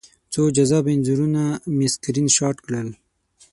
څو 0.33 0.41
جذابه 0.55 0.89
انځورونه 0.95 1.43
مې 1.75 1.87
سکرین 1.93 2.27
شاټ 2.35 2.55
کړل 2.65 2.87